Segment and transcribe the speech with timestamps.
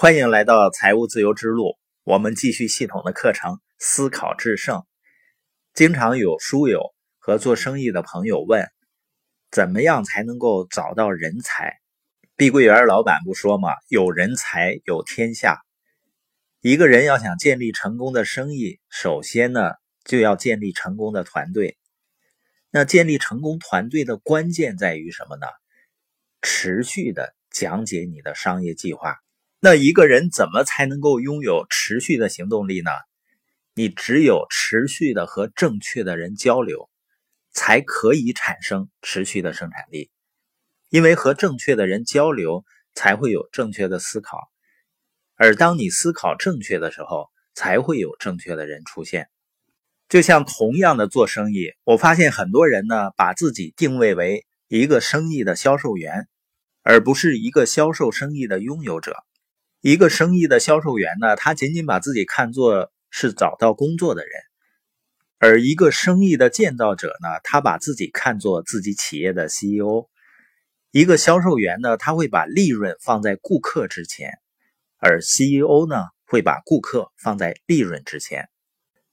[0.00, 4.82] 欢迎来到财务自由之路，我们继续系统的课程，思考制胜。
[5.74, 8.66] 经常有书友和做生意的朋友问，
[9.50, 11.80] 怎么样才能够找到人才？
[12.34, 15.60] 碧桂园老板不说嘛，有人才有天下。
[16.62, 19.72] 一个人要想建立成功的生意，首先呢
[20.04, 21.76] 就要建立成功的团队。
[22.70, 25.46] 那建立成功团队的关键在于什么呢？
[26.40, 29.18] 持续的讲解你的商业计划。
[29.62, 32.90] 那一个人怎么才能够拥有持续的行动力呢？
[33.74, 36.88] 你只有持续的和正确的人交流，
[37.52, 40.10] 才可以产生持续的生产力。
[40.88, 44.38] 因为和正确的人交流，才会有正确的思考，
[45.36, 49.28] 而当你思考正确的时候，才会有正确的人出现。
[50.08, 56.28] 就像同样的做生意，我发现很多人呢，把自己定位为一个生意的销售员，
[56.82, 59.22] 而不是一个销售生意的拥有者。
[59.80, 64.32] 一个生意的销售员呢，他仅仅把自己看作是找到工作的人；
[65.38, 70.08] 而一个生意的建造者呢，他把自己看作自己企业的 CEO。
[70.90, 74.38] 一个销售员呢，他会把利润放在顾客之前，
[74.98, 78.50] 而 CEO 呢，会把顾客放在利润之前。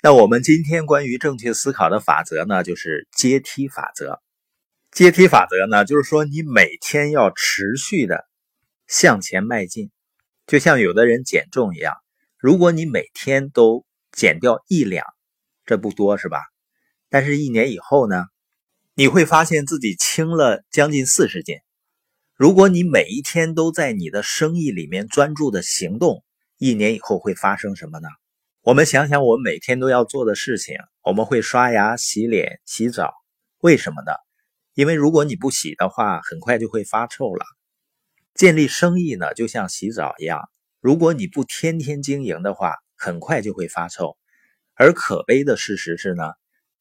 [0.00, 4.20] 那我们今天关于正确思考的法则呢，就是阶梯法则。
[4.92, 8.28] 阶梯法则呢，就是说你每天要持续的
[8.86, 9.90] 向前迈进。
[10.52, 11.96] 就像有的人减重一样，
[12.36, 15.02] 如果你每天都减掉一两，
[15.64, 16.42] 这不多是吧？
[17.08, 18.26] 但是，一年以后呢，
[18.92, 21.56] 你会发现自己轻了将近四十斤。
[22.34, 26.22] 如果你每一天都在你的生意里面专注的行动，
[26.58, 28.08] 一年以后会发生什么呢？
[28.60, 33.10] 我们想想，我们每天都要做的事情，我们会刷牙、洗脸、洗澡，
[33.62, 34.12] 为什么呢？
[34.74, 37.46] 因为如果你不洗的话，很快就会发臭了。
[38.34, 40.48] 建立生意呢，就像洗澡一样，
[40.80, 44.16] 如果你不天天经营的话，很快就会发臭。
[44.74, 46.24] 而可悲的事实是呢，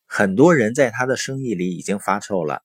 [0.07, 2.61] 很多人在他的生意里已经发臭了，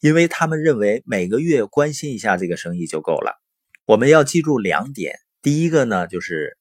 [0.00, 3.42] 因为他们认为每个月关心一下这个生意就够了。
[3.86, 6.56] 我们要记住两点，第一个呢，就是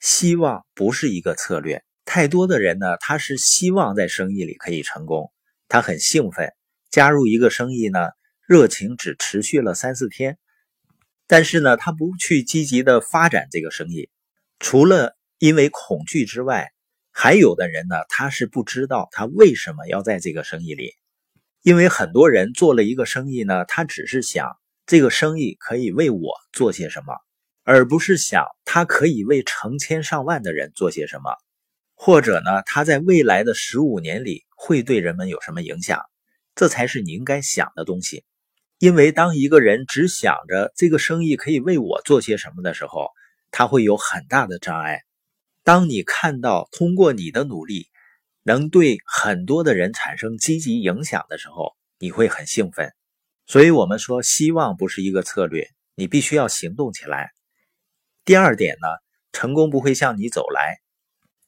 [0.00, 1.84] 希望不是一个策略。
[2.04, 5.30] 太多的人呢，他是希望在生意里可以成功，
[5.68, 6.52] 他很兴奋，
[6.90, 8.00] 加入一个生意呢，
[8.48, 10.39] 热情只持续了三四天。
[11.32, 14.10] 但是呢，他不去积极的发展这个生意，
[14.58, 16.72] 除了因为恐惧之外，
[17.12, 20.92] 还有的人呢，他是不知道他为什么要在这个生意里。
[21.62, 27.14] 因为很多人做了一个生意呢，他只是想这个生意可以为我做些什么，
[27.62, 31.36] 而不是想他可以为成千上万的人做些什么，
[31.94, 36.00] 或者呢，他在未来的十五年里会对人们有什么影响，
[36.56, 38.24] 这才是你应该想的东西。
[38.80, 43.10] 因为当一个人只想着这个生意可以为我做些什么的时候，
[43.50, 45.02] 他会有很大的障碍。
[45.62, 47.88] 当你看到通过你的努力
[48.42, 52.90] 能对很多的人产生积极影响的时候，你会很兴奋。
[53.46, 57.32] 所以，我们说希望不是一个策略，你必须要行动起来。
[58.24, 58.88] 第二点呢，
[59.30, 60.78] 成功不会向你走来，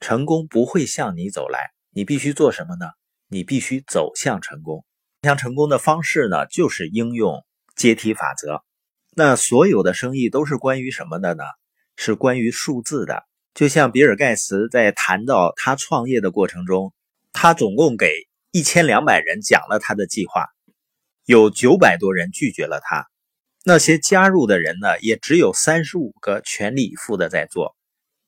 [0.00, 2.90] 成功不会向你走来，你必须做什么呢？
[3.28, 4.84] 你必须走向成功。
[5.22, 7.44] 向成功的方式呢，就是应用
[7.76, 8.64] 阶梯法则。
[9.14, 11.44] 那所有的生意都是关于什么的呢？
[11.94, 13.22] 是关于数字的。
[13.54, 16.92] 就像比尔盖茨在谈到他创业的过程中，
[17.32, 18.10] 他总共给
[18.50, 20.48] 一千两百人讲了他的计划，
[21.24, 23.06] 有九百多人拒绝了他。
[23.64, 27.76] 那些加入的人呢，也只有三十五个全力以赴的在做，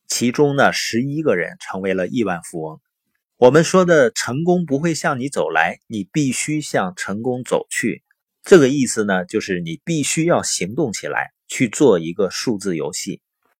[0.07, 2.79] 其中呢，十一个人成为了亿万富翁。
[3.37, 8.01] 我们说的成功不会向你走来，你必须向成功走去。
[8.41, 13.19] 这个意思呢，就是你必须要行动起来，去做一个数字游戏。